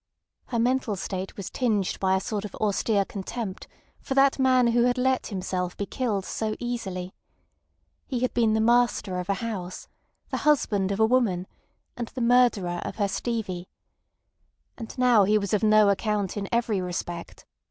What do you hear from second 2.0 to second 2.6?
a sort of